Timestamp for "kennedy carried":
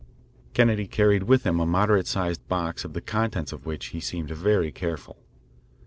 0.55-1.21